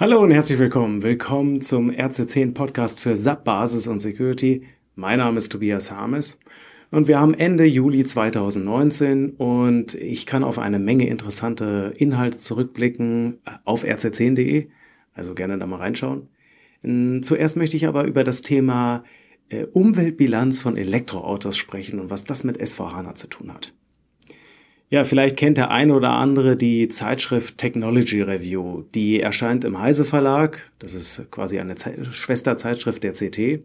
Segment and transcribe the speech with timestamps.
[0.00, 1.02] Hallo und herzlich willkommen.
[1.02, 4.62] Willkommen zum RC10 Podcast für SAP Basis und Security.
[4.94, 6.38] Mein Name ist Tobias Harmes
[6.90, 13.40] und wir haben Ende Juli 2019 und ich kann auf eine Menge interessante Inhalte zurückblicken
[13.66, 14.68] auf rc10.de.
[15.12, 16.28] Also gerne da mal reinschauen.
[17.20, 19.04] Zuerst möchte ich aber über das Thema
[19.50, 23.74] äh, Umweltbilanz von Elektroautos sprechen und was das mit SVHANA zu tun hat.
[24.92, 28.82] Ja, vielleicht kennt der eine oder andere die Zeitschrift Technology Review.
[28.92, 30.68] Die erscheint im Heise Verlag.
[30.80, 33.62] Das ist quasi eine Ze Schwesterzeitschrift der CT.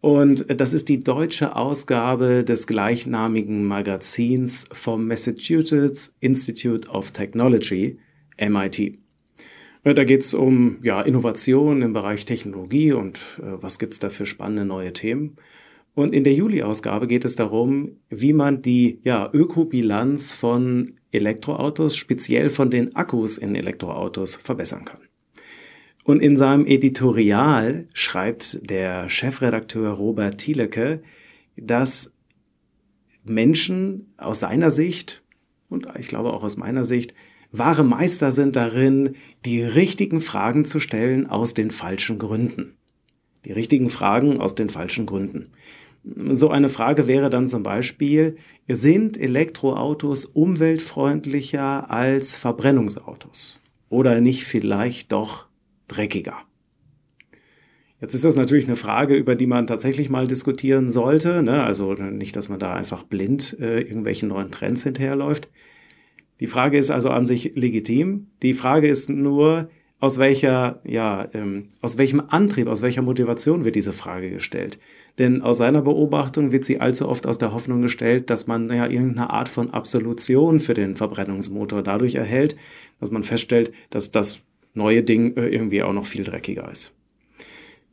[0.00, 7.98] Und das ist die deutsche Ausgabe des gleichnamigen Magazins vom Massachusetts Institute of Technology,
[8.40, 8.98] MIT.
[9.82, 14.26] Da geht es um ja, Innovation im Bereich Technologie und äh, was gibt's da für
[14.26, 15.36] spannende neue Themen.
[15.94, 22.48] Und in der Juli-Ausgabe geht es darum, wie man die ja, Ökobilanz von Elektroautos, speziell
[22.48, 25.00] von den Akkus in Elektroautos, verbessern kann.
[26.04, 31.02] Und in seinem Editorial schreibt der Chefredakteur Robert Thielecke,
[31.56, 32.12] dass
[33.24, 35.22] Menschen aus seiner Sicht
[35.72, 37.14] und ich glaube auch aus meiner Sicht
[37.50, 42.76] wahre Meister sind darin, die richtigen Fragen zu stellen aus den falschen Gründen.
[43.44, 45.50] Die richtigen Fragen aus den falschen Gründen.
[46.04, 48.36] So eine Frage wäre dann zum Beispiel,
[48.68, 53.60] sind Elektroautos umweltfreundlicher als Verbrennungsautos?
[53.88, 55.46] Oder nicht vielleicht doch
[55.86, 56.36] dreckiger?
[58.00, 61.40] Jetzt ist das natürlich eine Frage, über die man tatsächlich mal diskutieren sollte.
[61.44, 61.62] Ne?
[61.62, 65.48] Also nicht, dass man da einfach blind äh, irgendwelchen neuen Trends hinterherläuft.
[66.40, 68.26] Die Frage ist also an sich legitim.
[68.42, 69.70] Die Frage ist nur,
[70.02, 74.80] aus welcher, ja, ähm, aus welchem Antrieb, aus welcher Motivation wird diese Frage gestellt?
[75.20, 78.88] Denn aus seiner Beobachtung wird sie allzu oft aus der Hoffnung gestellt, dass man ja
[78.88, 82.56] irgendeine Art von Absolution für den Verbrennungsmotor dadurch erhält,
[82.98, 84.40] dass man feststellt, dass das
[84.74, 86.92] neue Ding äh, irgendwie auch noch viel dreckiger ist.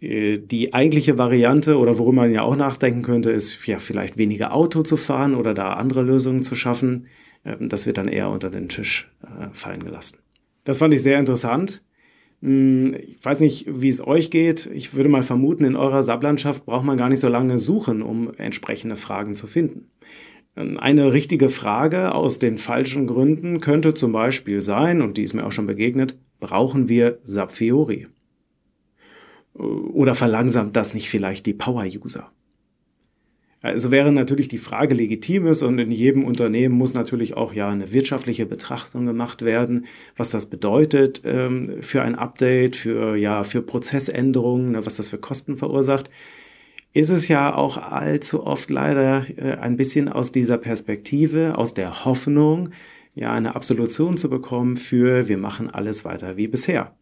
[0.01, 4.55] Äh, die eigentliche Variante oder worüber man ja auch nachdenken könnte, ist ja vielleicht weniger
[4.55, 7.05] Auto zu fahren oder da andere Lösungen zu schaffen.
[7.45, 10.17] Ähm, das wird dann eher unter den Tisch äh, fallen gelassen.
[10.63, 11.83] Das fand ich sehr interessant.
[12.41, 14.69] Hm, ich weiß nicht, wie es euch geht.
[14.73, 18.33] Ich würde mal vermuten, in eurer Sublandschaft braucht man gar nicht so lange suchen, um
[18.37, 19.89] entsprechende Fragen zu finden.
[20.55, 25.45] Eine richtige Frage aus den falschen Gründen könnte zum Beispiel sein, und die ist mir
[25.45, 28.07] auch schon begegnet, brauchen wir Sapfiori?
[29.53, 32.31] Oder verlangsamt das nicht vielleicht die Power-User?
[33.61, 37.67] Also wäre natürlich die Frage legitim ist und in jedem Unternehmen muss natürlich auch ja
[37.67, 43.61] eine wirtschaftliche Betrachtung gemacht werden, was das bedeutet ähm, für ein Update, für ja für
[43.61, 46.09] Prozessänderungen, ne, was das für Kosten verursacht.
[46.93, 52.05] Ist es ja auch allzu oft leider äh, ein bisschen aus dieser Perspektive, aus der
[52.05, 52.69] Hoffnung,
[53.13, 56.93] ja eine Absolution zu bekommen für wir machen alles weiter wie bisher.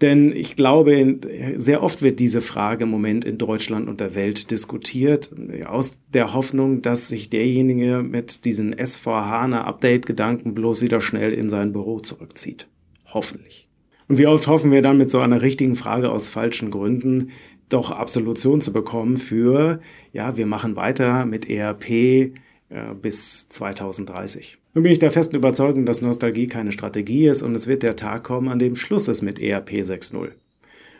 [0.00, 1.18] Denn ich glaube,
[1.56, 5.30] sehr oft wird diese Frage im Moment in Deutschland und der Welt diskutiert,
[5.66, 11.98] aus der Hoffnung, dass sich derjenige mit diesen S4HANA-Update-Gedanken bloß wieder schnell in sein Büro
[11.98, 12.68] zurückzieht.
[13.12, 13.68] Hoffentlich.
[14.06, 17.30] Und wie oft hoffen wir dann mit so einer richtigen Frage aus falschen Gründen,
[17.68, 19.80] doch Absolution zu bekommen für,
[20.12, 22.32] ja, wir machen weiter mit ERP,
[22.70, 24.58] äh, bis 2030.
[24.74, 27.96] Nun bin ich der festen Überzeugung, dass Nostalgie keine Strategie ist und es wird der
[27.96, 30.30] Tag kommen, an dem Schluss ist mit ERP 6.0.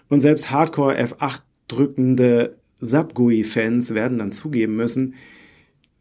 [0.09, 5.15] Und selbst Hardcore F8 drückende SAP-GUI-Fans werden dann zugeben müssen,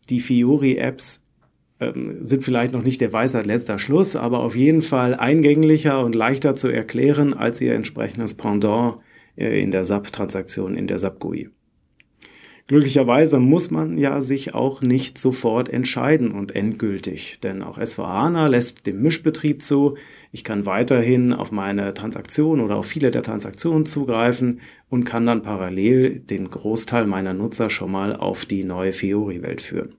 [0.10, 1.22] die Fiori-Apps
[1.80, 6.16] ähm, sind vielleicht noch nicht der Weisheit letzter Schluss, aber auf jeden Fall eingänglicher und
[6.16, 8.98] leichter zu erklären als ihr entsprechendes Pendant
[9.36, 11.50] äh, in der SAP-Transaktion, in der SAP-GUI.
[12.68, 18.86] Glücklicherweise muss man ja sich auch nicht sofort entscheiden und endgültig, denn auch SVHANA lässt
[18.86, 19.96] den Mischbetrieb zu.
[20.34, 25.44] Ich kann weiterhin auf meine Transaktion oder auf viele der Transaktionen zugreifen und kann dann
[25.44, 29.96] parallel den Großteil meiner Nutzer schon mal auf die neue Fiori-Welt führen.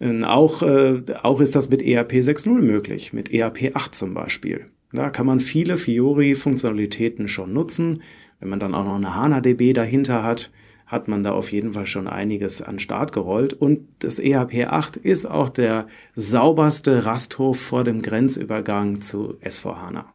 [0.00, 4.66] Ähm, auch, äh, auch ist das mit ERP 6.0 möglich, mit ERP 8 zum Beispiel.
[4.92, 8.02] Da kann man viele Fiori-Funktionalitäten schon nutzen.
[8.38, 10.52] Wenn man dann auch noch eine HANA-DB dahinter hat,
[10.90, 13.52] hat man da auf jeden Fall schon einiges an Start gerollt.
[13.52, 20.06] Und das EHP 8 ist auch der sauberste Rasthof vor dem Grenzübergang zu S4HANA.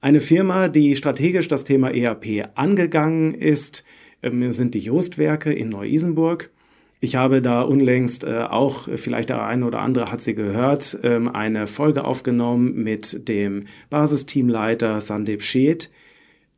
[0.00, 3.84] Eine Firma, die strategisch das Thema ERP angegangen ist,
[4.22, 6.50] ähm, sind die Jostwerke in Neu-Isenburg.
[6.98, 11.28] Ich habe da unlängst äh, auch, vielleicht der eine oder andere hat sie gehört, ähm,
[11.28, 15.90] eine Folge aufgenommen mit dem Basisteamleiter Sandeep Sheth,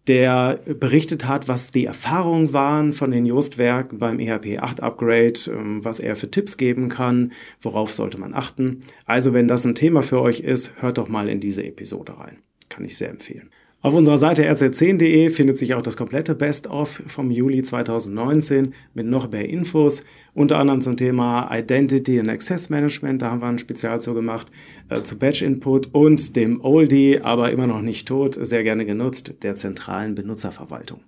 [0.06, 5.84] der berichtet hat, was die Erfahrungen waren von den Justwerk beim EHP 8 Upgrade, ähm,
[5.84, 8.80] was er für Tipps geben kann, worauf sollte man achten.
[9.04, 12.38] Also wenn das ein Thema für euch ist, hört doch mal in diese Episode rein.
[12.68, 13.50] Kann ich sehr empfehlen.
[13.86, 19.30] Auf unserer Seite rz10.de findet sich auch das komplette Best-of vom Juli 2019 mit noch
[19.30, 20.04] mehr Infos,
[20.34, 24.50] unter anderem zum Thema Identity and Access Management, da haben wir ein Spezial zu gemacht,
[24.88, 29.34] äh, zu Batch Input und dem Oldie, aber immer noch nicht tot, sehr gerne genutzt,
[29.44, 30.98] der zentralen Benutzerverwaltung.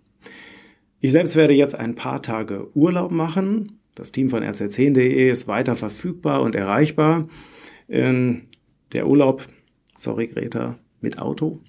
[1.01, 3.81] Ich selbst werde jetzt ein paar Tage Urlaub machen.
[3.97, 7.27] Das Team von rz10.de ist weiter verfügbar und erreichbar.
[7.89, 8.43] Ähm,
[8.93, 9.49] der Urlaub,
[9.97, 11.61] sorry Greta, mit Auto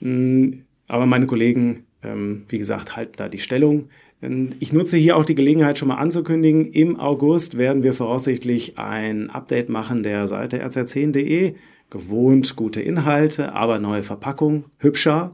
[0.00, 3.88] aber meine Kollegen, ähm, wie gesagt, halten da die Stellung.
[4.22, 6.72] Ähm, ich nutze hier auch die Gelegenheit schon mal anzukündigen.
[6.72, 11.54] Im August werden wir voraussichtlich ein Update machen der Seite rz10.de.
[11.90, 15.32] Gewohnt gute Inhalte, aber neue Verpackung, hübscher.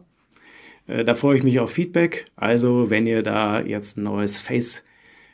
[0.87, 2.27] Äh, da freue ich mich auf Feedback.
[2.37, 4.85] Also, wenn ihr da jetzt ein neues Face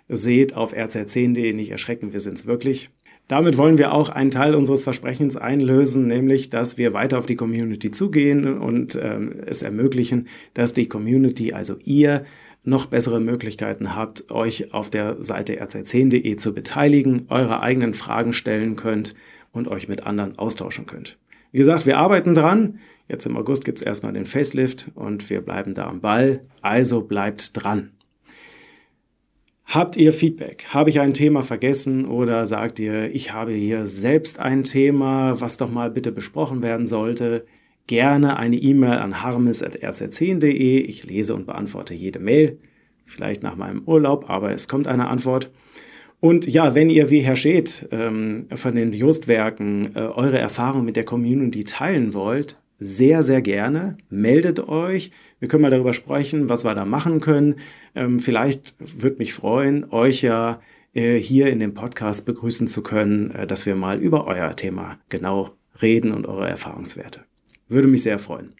[0.08, 2.90] seht auf rz10.de, nicht erschrecken, wir sind es wirklich.
[3.28, 7.36] Damit wollen wir auch einen Teil unseres Versprechens einlösen, nämlich dass wir weiter auf die
[7.36, 12.24] Community zugehen und ähm, es ermöglichen, dass die Community, also ihr,
[12.64, 18.76] noch bessere Möglichkeiten habt, euch auf der Seite rz10.de zu beteiligen, eure eigenen Fragen stellen
[18.76, 19.14] könnt
[19.50, 21.18] und euch mit anderen austauschen könnt.
[21.50, 22.78] Wie gesagt, wir arbeiten dran.
[23.08, 26.40] Jetzt im August gibt es erstmal den Facelift und wir bleiben da am Ball.
[26.62, 27.90] Also bleibt dran.
[29.72, 30.66] Habt ihr Feedback?
[30.68, 35.56] Habe ich ein Thema vergessen oder sagt ihr, ich habe hier selbst ein Thema, was
[35.56, 37.46] doch mal bitte besprochen werden sollte?
[37.86, 40.80] Gerne eine E-Mail an harmes.rz10.de.
[40.80, 42.58] Ich lese und beantworte jede Mail.
[43.06, 45.50] Vielleicht nach meinem Urlaub, aber es kommt eine Antwort.
[46.20, 50.96] Und ja, wenn ihr wie Herr Scheth ähm, von den Justwerken äh, eure Erfahrung mit
[50.96, 53.96] der Community teilen wollt, sehr, sehr gerne.
[54.10, 55.12] Meldet euch.
[55.38, 57.56] Wir können mal darüber sprechen, was wir da machen können.
[57.94, 60.60] Ähm, vielleicht würde mich freuen, euch ja
[60.92, 64.98] äh, hier in dem Podcast begrüßen zu können, äh, dass wir mal über euer Thema
[65.08, 65.50] genau
[65.80, 67.20] reden und eure Erfahrungswerte.
[67.68, 68.52] Würde mich sehr freuen.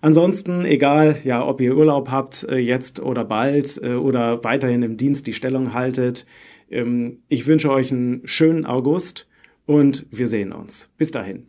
[0.00, 4.96] Ansonsten, egal, ja, ob ihr Urlaub habt, äh, jetzt oder bald äh, oder weiterhin im
[4.96, 6.26] Dienst die Stellung haltet,
[6.70, 9.28] ähm, ich wünsche euch einen schönen August
[9.66, 10.90] und wir sehen uns.
[10.96, 11.46] Bis dahin.